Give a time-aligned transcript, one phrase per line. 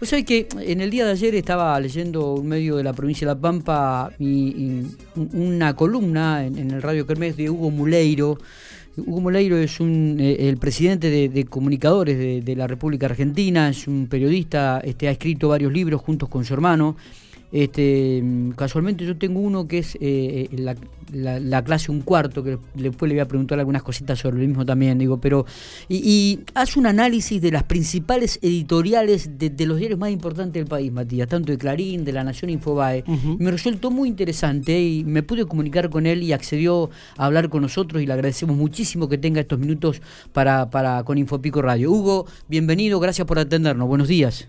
[0.00, 3.28] Vos sabés que en el día de ayer estaba leyendo un medio de la provincia
[3.28, 4.80] de La Pampa y,
[5.14, 8.38] una columna en, el Radio Kermés de Hugo Muleiro.
[8.96, 14.06] Hugo Muleiro es un, eh, el presidente de, comunicadores de, la República Argentina, es un
[14.06, 16.96] periodista, este, ha escrito varios libros juntos con su hermano.
[17.52, 18.22] Este,
[18.56, 20.76] casualmente yo tengo uno que es eh, la,
[21.12, 24.64] la, clase un cuarto, que después le voy a preguntar algunas cositas sobre lo mismo
[24.64, 25.46] también, digo, pero.
[25.88, 30.92] Y, hace un análisis de las principales editoriales de, los diarios más importantes del país,
[30.92, 33.04] Matías, tanto de Clarín, de La Nación Infobae.
[33.38, 37.62] Me resultó muy interesante y me pude comunicar con él y accedió a hablar con
[37.62, 40.00] nosotros y le agradecemos muchísimo que tenga estos minutos
[40.32, 41.90] para, para con Infopico Radio.
[41.90, 43.88] Hugo, bienvenido, gracias por atendernos.
[43.88, 44.48] Buenos días.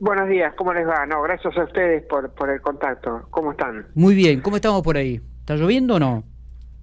[0.00, 1.06] Buenos días, ¿cómo les va?
[1.06, 3.26] No, gracias a ustedes por, por el contacto.
[3.30, 3.86] ¿Cómo están?
[3.94, 5.20] Muy bien, ¿cómo estamos por ahí?
[5.40, 6.24] ¿Está lloviendo o no?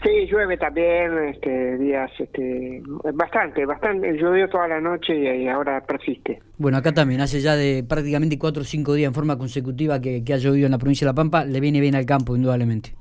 [0.04, 2.82] Sí, llueve también, este, días, este,
[3.14, 6.42] bastante, bastante, llovió toda la noche y, ahora persiste.
[6.58, 10.24] Bueno, acá también, hace ya de prácticamente cuatro o cinco días en forma consecutiva que,
[10.24, 12.94] que ha llovido en la provincia de La Pampa, le viene bien al campo, indudablemente.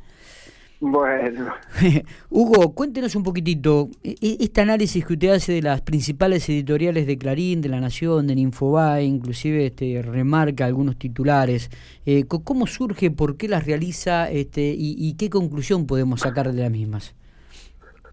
[0.86, 1.54] Bueno.
[2.30, 7.06] Hugo, cuéntenos un poquitito, e, e, este análisis que usted hace de las principales editoriales
[7.06, 11.70] de Clarín, de La Nación, de Infobae, inclusive este, remarca algunos titulares,
[12.04, 16.70] eh, ¿cómo surge, por qué las realiza este, y, qué conclusión podemos sacar de las
[16.70, 17.14] mismas?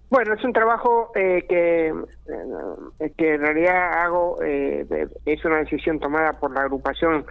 [0.09, 6.31] Bueno, es un trabajo eh, que, eh, que en realidad hago, es una decisión tomada
[6.39, 7.25] por la agrupación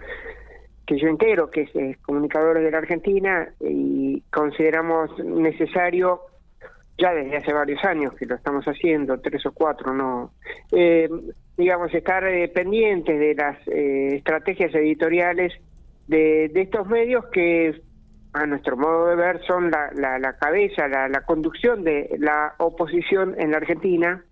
[0.85, 6.21] que yo entero, que es Comunicadores de la Argentina, y consideramos necesario,
[6.97, 10.33] ya desde hace varios años que lo estamos haciendo, tres o cuatro, no,
[10.71, 11.09] eh,
[11.57, 15.53] digamos, estar eh, pendientes de las eh, estrategias editoriales
[16.07, 17.81] de, de, estos medios que,
[18.33, 22.55] a nuestro modo de ver, son la, la, la cabeza, la, la conducción de la
[22.57, 24.23] oposición en la Argentina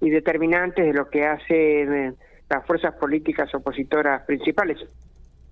[0.00, 2.16] y determinantes de lo que hacen
[2.48, 4.78] las fuerzas políticas opositoras principales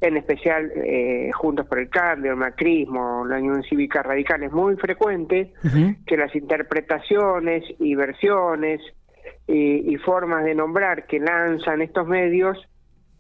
[0.05, 4.77] en especial eh, Juntos por el Cambio, el macrismo, la Unión Cívica Radical, es muy
[4.77, 5.52] frecuente
[6.06, 8.80] que las interpretaciones y versiones
[9.46, 12.58] y, formas de nombrar que lanzan estos medios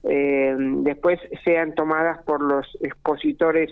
[0.02, 3.70] eh, después sean tomadas por los expositores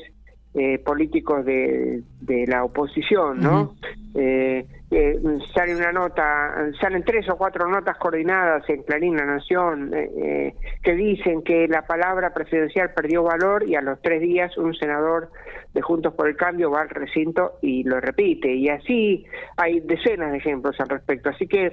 [0.54, 3.74] eh, políticos de, de, la oposición, ¿no?
[4.14, 5.18] eh, eh,
[5.54, 10.54] sale una nota, salen tres o cuatro notas coordinadas en Clarín La Nación eh, eh,
[10.82, 15.30] que dicen que la palabra presidencial perdió valor y a los tres días un senador
[15.72, 18.52] de Juntos por el Cambio va al recinto y lo repite.
[18.52, 19.24] Y así
[19.56, 21.30] hay decenas de ejemplos al respecto.
[21.30, 21.72] Así que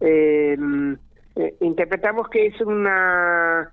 [0.00, 0.94] mm,
[1.60, 3.70] interpretamos que es una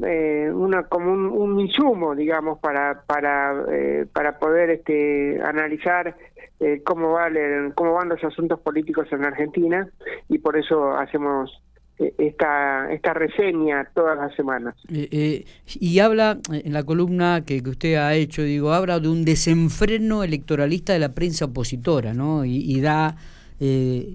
[0.00, 6.16] eh, una como un, insumo digamos para para eh, para poder este analizar
[6.60, 9.86] eh, cómo valen cómo van los asuntos políticos en Argentina
[10.30, 11.62] y por eso hacemos
[11.98, 14.74] eh, esta esta reseña todas las semanas.
[14.88, 20.24] Y habla en la columna que, que, usted ha hecho digo habla de un desenfreno
[20.24, 23.14] electoralista de la prensa opositora no y, da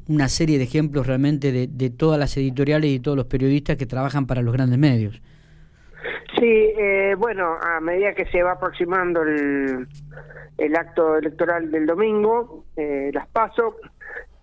[0.09, 3.85] una serie de ejemplos realmente de, de todas las editoriales y todos los periodistas que
[3.85, 5.21] trabajan para los grandes medios
[6.39, 9.87] Sí, eh, bueno, a medida que se va aproximando el,
[10.57, 13.77] el acto electoral del domingo, eh, las PASO,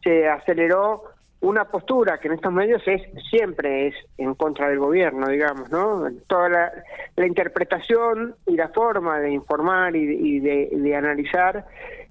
[0.03, 1.04] se aceleró
[1.41, 6.09] una postura que en estos medios es siempre es en contra del gobierno, digamos, ¿no?
[6.27, 6.72] Toda la,
[7.27, 11.66] interpretación y la forma de informar y, de, analizar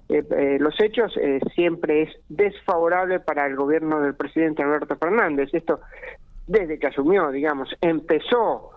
[0.08, 1.18] eh, los hechos
[1.54, 5.50] siempre es desfavorable para el gobierno del presidente Alberto Fernández.
[5.52, 5.80] Esto
[6.46, 8.73] desde que asumió, digamos, empezó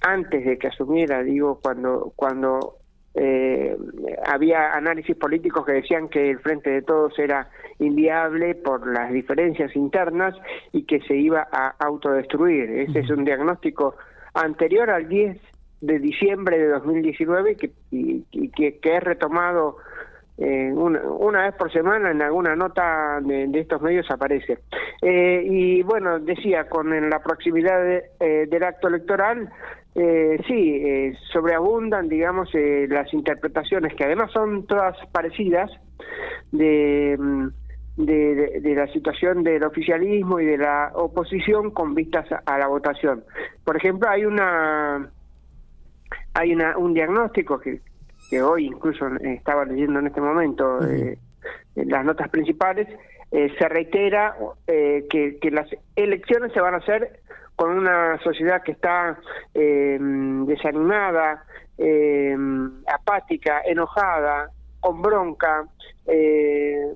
[0.00, 2.76] antes de que asumiera, digo, cuando, cuando
[3.14, 3.76] eh,
[4.24, 9.74] había análisis políticos que decían que el Frente de Todos era inviable por las diferencias
[9.74, 10.34] internas
[10.72, 12.70] y que se iba a autodestruir.
[12.70, 13.96] Ese es un diagnóstico
[14.34, 15.38] anterior al 10
[15.80, 19.78] de diciembre de 2019 que, y, que, que es retomado
[20.40, 24.58] eh, una, una, vez por semana en alguna nota de, estos medios aparece.
[25.02, 27.86] Eh, y bueno, decía, con la proximidad
[28.18, 29.50] eh, del acto electoral,
[29.94, 35.70] eh, sí, eh, sobreabundan, digamos, las interpretaciones, que además son todas parecidas,
[36.52, 37.48] de, mm,
[37.98, 43.24] de, de, la situación del oficialismo y de la oposición con vistas a, la votación.
[43.62, 45.10] Por ejemplo, hay una
[46.32, 47.80] hay una, un diagnóstico que,
[48.30, 50.78] que hoy incluso estaba leyendo en este momento,
[51.74, 52.88] las notas principales,
[53.30, 54.36] se reitera
[54.66, 57.20] que, que las elecciones se van a hacer
[57.60, 59.18] con una sociedad que está
[59.52, 61.44] eh, desanimada,
[61.76, 62.34] eh,
[62.86, 64.50] apática, enojada,
[64.80, 65.66] con bronca.
[66.06, 66.86] Eh,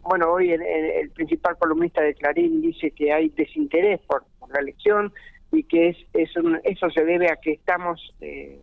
[0.00, 5.12] bueno, hoy el, principal columnista de Clarín dice que hay desinterés por, la elección,
[5.52, 6.30] y que es, es
[6.64, 8.58] eso se debe a que estamos, eh,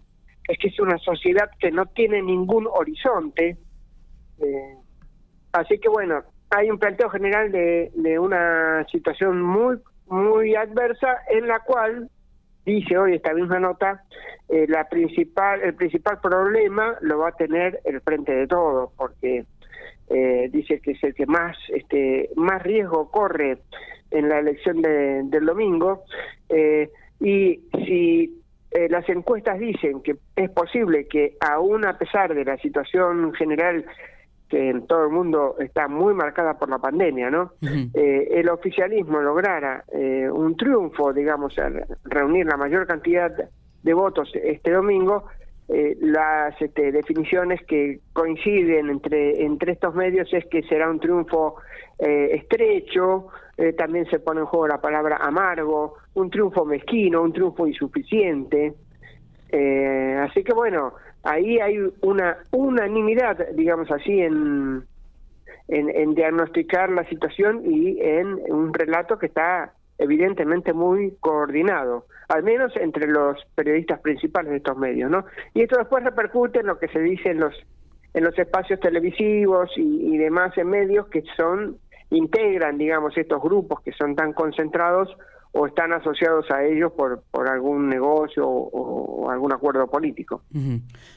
[0.47, 3.57] es que es una sociedad que no tiene ningún horizonte.
[4.39, 4.75] Eh,
[5.51, 9.77] así que bueno, hay un planteo general de, de una situación muy,
[10.07, 12.09] muy adversa en la cual
[12.65, 14.03] dice hoy esta misma nota,
[14.49, 19.45] eh, la principal, el principal problema lo va a tener el frente de todos, porque
[20.09, 23.57] eh, dice que es el que más, este, más riesgo corre
[24.11, 26.03] en la elección del domingo,
[27.19, 28.41] y si
[28.89, 33.85] las encuestas dicen que es posible que aún a pesar de la situación general
[34.49, 37.53] que en todo el mundo está muy marcada por la pandemia, ¿no?
[37.61, 41.55] Eh, el oficialismo lograra eh, un triunfo, digamos,
[42.05, 43.31] reunir la mayor cantidad
[43.83, 45.25] de votos este domingo,
[45.67, 51.55] eh, las este, definiciones que coinciden entre, entre estos medios es que será un triunfo
[51.99, 53.29] estrecho,
[53.75, 58.73] también se pone en juego la palabra amargo, un triunfo mezquino, un triunfo insuficiente.
[59.51, 60.93] así que bueno,
[61.23, 64.83] ahí hay una unanimidad, digamos así, en,
[65.67, 72.75] en, diagnosticar la situación y en un relato que está evidentemente muy coordinado, al menos
[72.77, 75.25] entre los periodistas principales de estos medios, ¿no?
[75.53, 77.53] Y esto después repercute en lo que se dice en los
[78.13, 81.77] en los espacios televisivos y, y demás en medios que son
[82.09, 85.15] integran, digamos, estos grupos que son tan concentrados
[85.57, 90.43] o están asociados a ellos por, por algún negocio o, algún acuerdo político.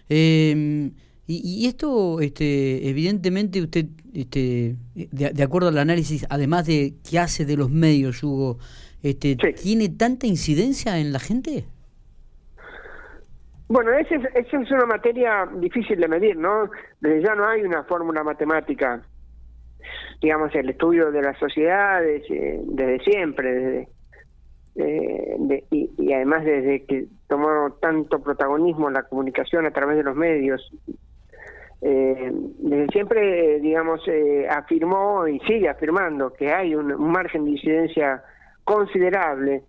[0.08, 0.92] Em,
[1.26, 7.56] y, esto, este, evidentemente, usted, este, de, acuerdo al análisis, además de qué hace de
[7.56, 8.56] los medios, Hugo,
[9.02, 11.66] este, ¿tiene tanta incidencia en la gente?
[13.68, 16.70] Bueno, esa es, es una materia difícil de medir, ¿no?
[17.00, 19.02] Desde ya no hay una fórmula matemática.
[20.20, 23.99] Digamos, el estudio de las sociedades, eh, desde siempre, desde
[24.80, 30.72] eh, y, además desde que tomó tanto protagonismo la comunicación a través de los medios,
[31.82, 38.22] eh, desde siempre, digamos, eh, afirmó y sigue afirmando que hay un, margen de incidencia
[38.64, 39.62] considerable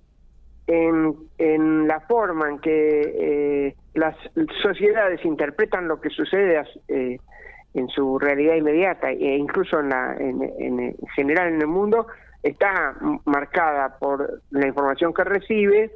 [0.68, 4.16] en, en la forma en que las
[4.62, 11.54] sociedades interpretan lo que sucede en su realidad inmediata e incluso en, la, en general
[11.54, 12.08] en el mundo
[12.44, 12.96] está
[13.26, 15.92] marcada por la información que recibe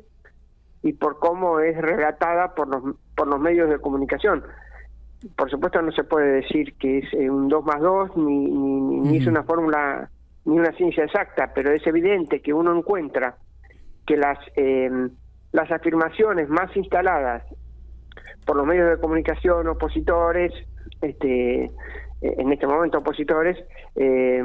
[0.83, 4.43] y por cómo es relatada por los, por los medios de comunicación.
[5.35, 9.17] Por supuesto no se puede decir que es eh, un 2 más 2, ni, ni,
[9.17, 10.09] es una fórmula,
[10.45, 13.37] ni una ciencia exacta, pero es evidente que uno encuentra
[14.05, 14.91] que las, eh,
[15.51, 17.43] las afirmaciones más instaladas
[18.45, 20.53] por los medios de comunicación opositores,
[21.01, 21.71] este,
[22.21, 23.57] en este momento opositores,
[23.95, 24.43] eh,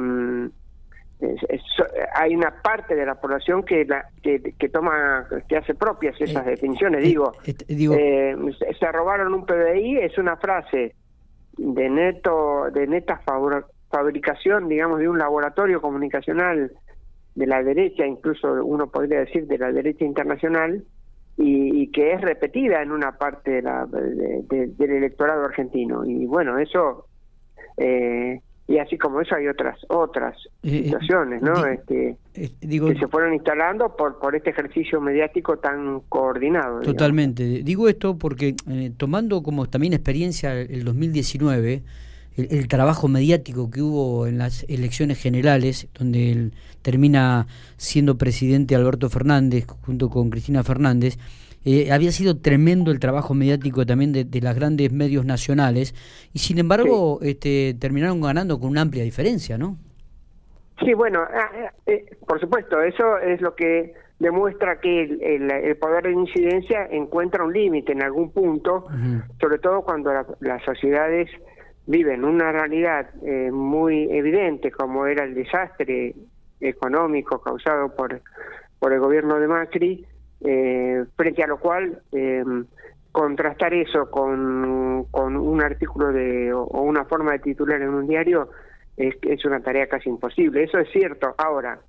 [2.15, 6.51] hay una parte de la población que, la, que, toma que hace propias esas eh,
[6.51, 8.35] definiciones digo, eh, eh,
[8.79, 10.95] se robaron un PBI es una frase
[11.57, 13.21] de neto de neta
[13.89, 16.71] fabricación digamos de un laboratorio comunicacional
[17.35, 20.83] de la derecha incluso uno podría decir de la derecha internacional
[21.37, 26.05] y, que es repetida en una parte de la, del electorado argentino.
[26.05, 27.07] Y bueno eso
[27.77, 28.41] eh,
[28.71, 32.49] y así como eso hay otras otras eh, eh, situaciones no este, que
[32.99, 37.43] se fueron instalando por por este ejercicio mediático tan coordinado totalmente.
[37.63, 41.83] Digo esto porque eh, tomando como también experiencia el 2019
[42.37, 49.09] el, trabajo mediático que hubo en las elecciones generales donde él termina siendo presidente Alberto
[49.09, 51.17] Fernández junto con Cristina Fernández
[51.65, 55.93] eh, había sido tremendo el trabajo mediático también de, de las grandes medios nacionales
[56.33, 59.77] y sin embargo este, terminaron ganando con una amplia diferencia, ¿no?
[60.83, 66.13] Sí, bueno, ah, eh, por supuesto, eso es lo que demuestra que el, poder de
[66.13, 68.87] incidencia encuentra un límite en algún punto,
[69.39, 71.29] sobre todo cuando las sociedades
[71.87, 76.15] viven una realidad eh, muy evidente como era el desastre
[76.59, 78.21] económico causado por,
[78.79, 80.05] por el gobierno de Macri,
[80.43, 82.43] eh, frente a lo cual eh,
[83.11, 88.49] contrastar eso con, con un artículo de o, una forma de titular en un diario
[88.97, 90.63] es, es una tarea casi imposible.
[90.63, 91.35] Eso es cierto.
[91.37, 91.79] Ahora,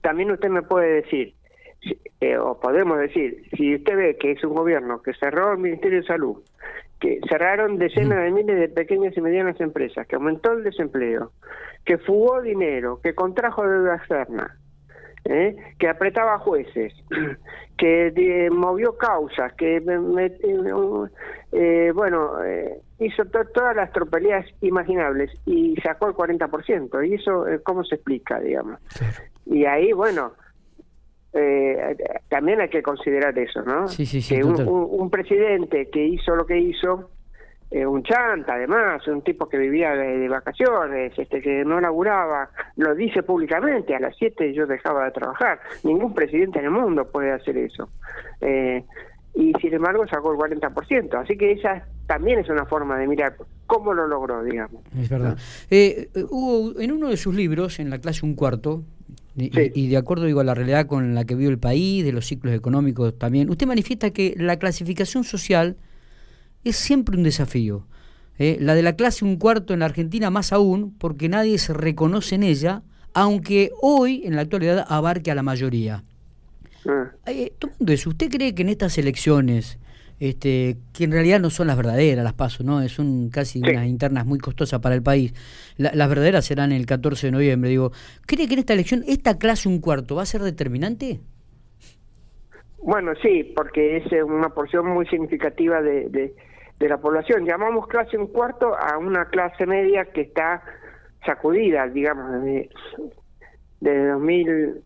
[0.00, 1.34] también usted me puede decir,
[2.20, 6.00] eh, o podemos decir, si usted ve que es un gobierno que cerró el Ministerio
[6.00, 6.38] de Salud,
[7.00, 11.32] que cerraron decenas de miles de pequeñas y medianas empresas, que aumentó el desempleo,
[11.84, 14.56] que fugó dinero, que contrajo deuda externa,
[15.24, 15.56] ¿eh?
[15.78, 16.92] que apretaba jueces,
[17.78, 19.76] que movió causas, que
[21.52, 27.08] eh, bueno eh, hizo todas las tropelías imaginables y sacó el 40%.
[27.08, 28.78] ¿Y eso cómo se explica, digamos?
[29.46, 30.32] Y ahí, bueno,
[31.34, 31.96] eh,
[32.28, 33.88] también hay que considerar eso, ¿no?
[33.88, 37.10] Sí, sí, sí, que un, presidente que hizo lo que hizo,
[37.72, 42.94] eh, un chanta además, un tipo que vivía de, vacaciones, este que no laburaba, lo
[42.94, 45.58] dice públicamente, a las 7 yo dejaba de trabajar.
[45.82, 47.88] Ningún presidente en el mundo puede hacer eso.
[48.42, 48.84] Eh,
[49.34, 51.14] y sin embargo sacó el 40%.
[51.14, 53.36] Así que esa también es una forma de mirar
[53.66, 54.82] cómo lo logró, digamos.
[54.98, 55.38] Es verdad.
[55.70, 58.82] Eh, Hugo, en uno de sus libros, en la clase un cuarto,
[59.34, 62.26] y, de acuerdo digo a la realidad con la que vive el país, de los
[62.26, 65.76] ciclos económicos también, usted manifiesta que la clasificación social
[66.64, 67.86] es siempre un desafío.
[68.38, 68.56] ¿eh?
[68.60, 72.34] La de la clase un cuarto en la Argentina más aún, porque nadie se reconoce
[72.34, 72.82] en ella,
[73.14, 76.04] aunque hoy, en la actualidad, abarque a la mayoría.
[76.86, 77.10] Ah.
[77.26, 79.78] Eh, tomando eso, ¿usted cree que en estas elecciones,
[80.18, 82.86] este, que en realidad no son las verdaderas, las pasos, ¿no?
[82.88, 85.34] Son casi unas internas muy costosas para el país.
[85.76, 87.70] las verdaderas serán el 14 de noviembre.
[87.70, 87.92] Digo,
[88.26, 91.20] ¿cree que en esta elección esta clase un cuarto va a ser determinante?
[92.82, 96.34] Bueno, sí, porque es eh, una porción muy significativa de, de,
[96.88, 97.44] la población.
[97.44, 100.62] Llamamos clase un cuarto a una clase media que está
[101.24, 102.70] sacudida, digamos, desde,
[103.80, 104.82] desde 2000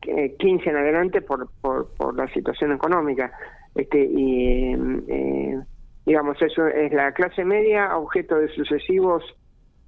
[0.00, 3.32] 15 en adelante por, por, la situación económica.
[3.74, 4.74] Este, y
[5.08, 5.60] eh,
[6.04, 9.22] digamos, eso es la clase media objeto de sucesivos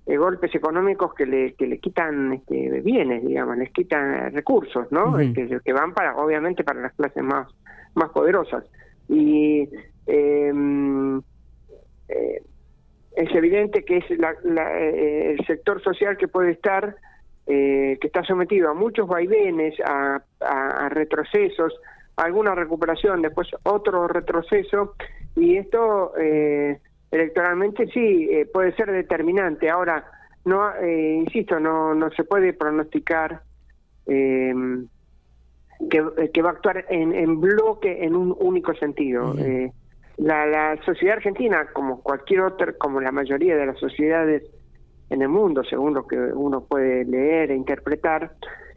[0.07, 5.19] eh, golpes económicos que le, que le quitan este, bienes, digamos, les quitan recursos, ¿no?
[5.19, 7.49] Este, que van para, obviamente, para las clases más,
[7.95, 8.65] más poderosas.
[9.09, 9.69] Y
[10.07, 11.23] em,
[12.09, 12.43] eh,
[13.17, 16.97] es evidente que es el sector social que puede estar
[17.47, 20.23] eh, que está sometido a muchos vaivenes, a,
[20.89, 21.75] retrocesos,
[22.17, 24.95] alguna recuperación, después otro retroceso,
[25.37, 26.81] y esto eh,
[27.11, 29.69] electoralmente sí eh, puede ser determinante.
[29.69, 30.07] Ahora,
[30.47, 33.43] no insisto, no, no se puede pronosticar
[34.07, 34.55] que,
[36.33, 39.35] que, va a actuar en, en, bloque en un único sentido.
[40.17, 44.43] La, la sociedad argentina, como cualquier otra, como la mayoría de las sociedades
[45.11, 48.33] en el mundo, según lo que uno puede leer e interpretar,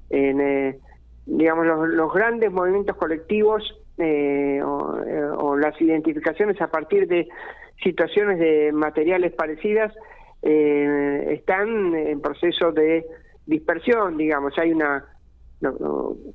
[0.09, 0.79] en, eh,
[1.25, 3.63] digamos, los, grandes movimientos colectivos
[3.97, 7.27] eh, eh, o, las identificaciones a partir de
[7.83, 9.93] situaciones de materiales parecidas
[10.43, 13.05] están en proceso de
[13.45, 15.03] dispersión, digamos, hay una,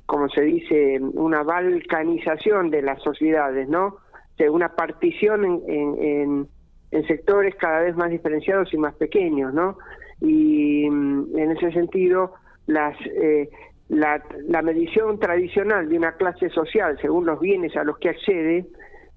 [0.05, 3.99] como se dice, una balcanización de las sociedades, ¿no?
[4.49, 6.47] Una partición en
[6.93, 9.77] en sectores cada vez más diferenciados y más pequeños, ¿no?
[10.21, 12.33] Y mm, en ese sentido,
[12.67, 13.49] las, eh,
[13.89, 18.67] la, la medición tradicional de una clase social según los bienes a los que accede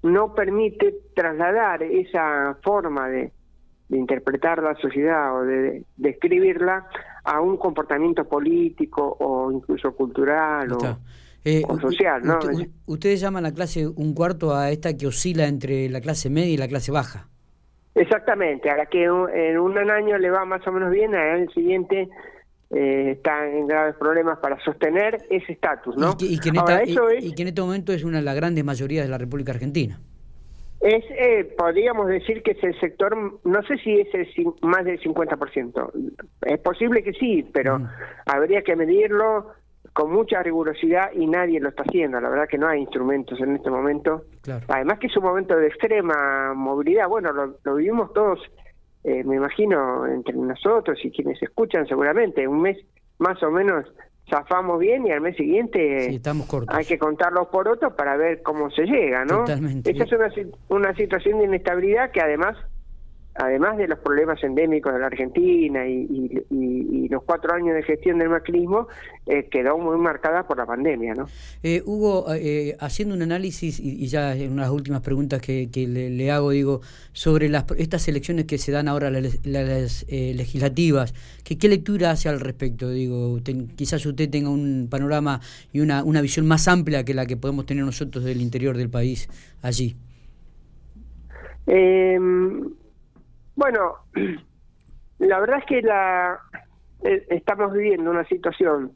[0.01, 3.31] no permite trasladar esa forma de,
[3.89, 6.87] de interpretar la sociedad o de describirla
[7.23, 10.97] a un comportamiento político o incluso cultural o,
[11.45, 12.21] eh, social.
[12.23, 12.39] ¿no?
[12.85, 16.57] ustedes llaman la clase un cuarto a esta que oscila entre la clase media y
[16.57, 17.29] la clase baja.
[17.95, 22.07] Exactamente, a la que en un año le va más o menos bien, al siguiente
[22.69, 26.17] eh, está en graves problemas para sostener ese estatus, ¿no?
[26.19, 29.97] Y que, en este momento es una de las grandes mayorías de la República Argentina.
[30.81, 34.27] Es, eh, podríamos decir que es el sector, no sé si es el,
[34.61, 35.91] más del 50%.
[36.45, 37.89] Es posible que sí, pero mm.
[38.25, 39.47] habría que medirlo
[39.97, 42.21] con mucha rigurosidad y nadie lo está haciendo.
[42.21, 44.25] La verdad que no hay instrumentos en este momento.
[44.67, 47.07] Además que es un momento de extrema movilidad.
[47.07, 48.39] Bueno, lo, vivimos todos,
[49.03, 52.47] eh, me imagino, entre nosotros y quienes escuchan seguramente.
[52.47, 52.77] Un mes
[53.17, 53.85] más o menos
[54.29, 58.69] zafamos bien y al mes siguiente estamos hay que contarlos por otros para ver cómo
[58.69, 59.45] se llega, ¿no?
[59.45, 59.89] Totalmente.
[59.89, 60.29] Esa es una,
[60.67, 62.55] una situación de inestabilidad que además
[63.37, 68.27] además de los problemas endémicos de la Argentina y, los cuatro años de gestión del
[68.29, 68.87] macrismo,
[69.27, 71.13] eh, quedó muy marcada por la pandemia.
[71.13, 71.27] ¿no?
[71.63, 76.51] Eh, Hugo, eh, haciendo un análisis, y, ya en unas últimas preguntas que, le, hago,
[76.51, 76.81] digo,
[77.13, 81.13] sobre las, estas elecciones que se dan ahora, las, legislativas,
[81.45, 82.89] que, ¿qué lectura hace al respecto?
[82.89, 83.39] Digo,
[83.77, 85.39] quizás usted tenga un panorama
[85.71, 88.89] y una, una visión más amplia que la que podemos tener nosotros del interior del
[88.89, 89.29] país
[89.61, 89.95] allí.
[91.67, 92.17] Eh,
[93.57, 93.95] bueno,
[95.19, 96.39] la verdad es que la
[97.03, 98.93] eh, estamos viviendo una situación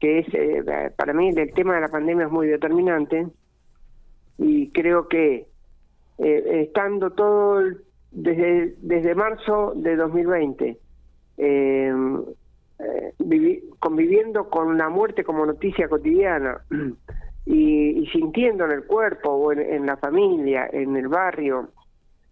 [0.00, 3.28] que es, eh, para mí, el tema de la pandemia es muy determinante
[4.38, 5.46] y creo que
[6.18, 7.62] eh, estando todo
[8.10, 10.78] desde, desde marzo de 2020
[13.78, 16.62] conviviendo con la muerte como noticia cotidiana
[17.46, 21.70] y, sintiendo en el cuerpo o en la familia, en el barrio,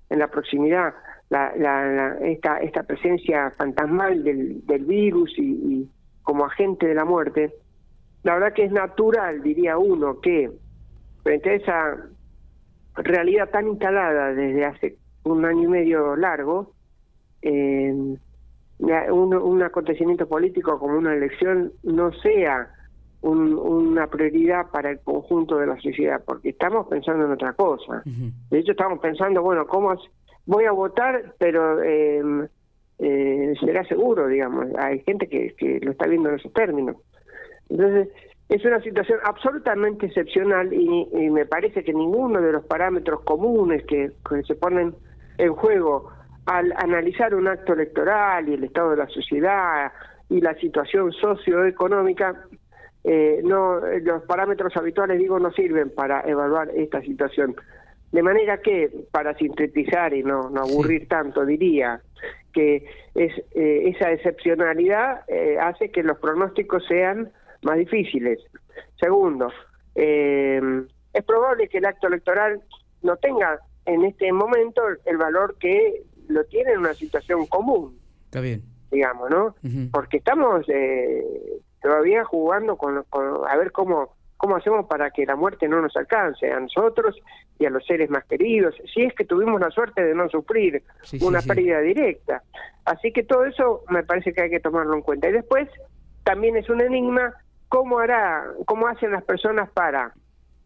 [0.09, 0.95] en la proximidad
[1.31, 5.89] la, la, esta, esta presencia fantasmal del, del virus y,
[6.23, 7.55] como agente de la muerte,
[8.23, 10.51] la verdad que es natural, diría uno, que
[11.23, 12.07] frente a esa
[12.97, 16.73] realidad tan instalada desde hace un año y medio largo,
[17.43, 17.95] eh,
[18.81, 22.71] un, acontecimiento político como una elección no sea
[23.23, 28.03] una prioridad para el conjunto de la sociedad, porque estamos pensando en otra cosa.
[28.05, 29.93] De hecho, estamos pensando, bueno, ¿cómo
[30.51, 32.49] voy a votar, pero eh,
[32.99, 34.67] eh, será seguro, digamos?
[34.79, 36.97] Hay gente que, que lo está viendo en esos términos.
[37.69, 38.09] Entonces,
[38.49, 44.11] es una situación absolutamente excepcional y, me parece que ninguno de los parámetros comunes que,
[44.45, 44.93] se ponen
[45.39, 46.11] en juego
[46.47, 49.93] al analizar un acto electoral y el estado de la sociedad
[50.29, 52.45] y la situación socioeconómica,
[53.05, 57.55] eh, no los parámetros habituales, digo, no sirven para evaluar esta situación.
[58.13, 62.01] De manera que, para sintetizar y no, no aburrir tanto, diría
[62.53, 67.31] que es, eh, esa excepcionalidad eh, hace que los pronósticos sean
[67.63, 68.41] más difíciles.
[68.99, 69.53] Segundo,
[69.95, 70.61] eh,
[71.13, 72.61] es probable que el acto electoral
[73.03, 77.99] no tenga en este momento el valor que lo tiene en una situación común.
[78.27, 78.63] Está bien.
[78.91, 79.55] Digamos, ¿no?
[79.93, 81.23] Porque estamos eh,
[81.81, 83.05] todavía jugando con,
[83.49, 87.17] a ver cómo cómo hacemos para que la muerte no nos alcance a nosotros
[87.59, 90.83] y a los seres más queridos, si es que tuvimos la suerte de no sufrir
[91.21, 92.43] una pérdida directa.
[92.87, 95.29] Así que todo eso me parece que hay que tomarlo en cuenta.
[95.29, 95.69] Y después
[96.25, 97.35] también es un enigma
[97.71, 100.13] ¿Cómo hará, cómo hacen las personas para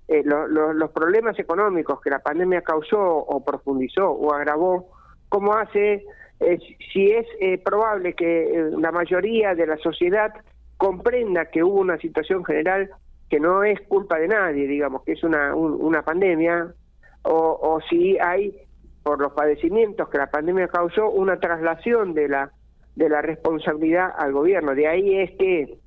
[0.09, 4.89] eh, los problemas económicos que la pandemia causó o profundizó o agravó?
[5.29, 6.03] ¿Cómo hace
[6.41, 6.59] eh,
[6.93, 10.33] si es eh, probable que la mayoría de la sociedad
[10.79, 12.89] comprenda que hubo una situación general
[13.29, 16.75] que no es culpa de nadie, digamos, que es una, una pandemia,
[17.23, 18.55] o, o si hay,
[19.03, 22.53] por los padecimientos que la pandemia causó, una traslación de la,
[22.97, 24.75] de la responsabilidad al gobierno.
[24.75, 25.79] De ahí es que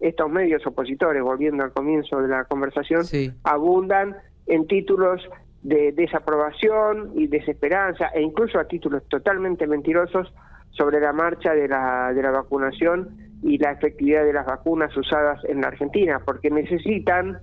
[0.00, 3.04] estos medios opositores, volviendo al comienzo de la conversación,
[3.42, 5.22] abundan en títulos
[5.62, 10.32] de desaprobación y desesperanza e incluso a títulos totalmente mentirosos
[10.70, 15.44] sobre la marcha de la, de la vacunación y la efectividad de las vacunas usadas
[15.44, 17.38] en la Argentina, porque necesitan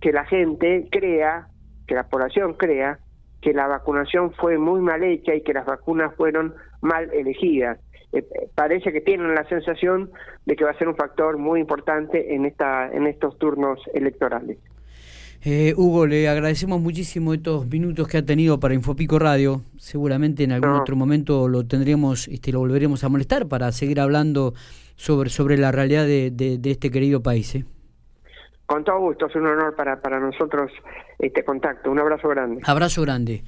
[0.00, 1.48] que la gente crea,
[1.88, 3.00] que la población crea,
[3.40, 7.80] que la vacunación fue muy mal hecha y que las vacunas fueron mal elegidas.
[8.12, 8.24] Eh,
[8.54, 10.12] parece que tienen la sensación
[10.46, 14.58] de que va a ser un factor muy importante en esta en estos turnos electorales.
[15.44, 19.62] Eh, Hugo, le agradecemos muchísimo estos minutos que ha tenido para Infopico Radio.
[19.76, 24.54] Seguramente en algún otro momento lo tendríamos, este, lo volveremos a molestar para seguir hablando
[24.96, 27.54] sobre, sobre la realidad de, de, este querido país.
[27.54, 27.64] ¿eh?
[28.66, 30.70] Con todo gusto, es un honor para, para nosotros
[31.18, 31.90] este contacto.
[31.90, 32.62] Un abrazo grande.
[32.64, 33.42] Abrazo grande.